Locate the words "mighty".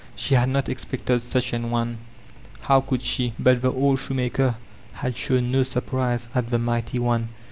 6.57-6.97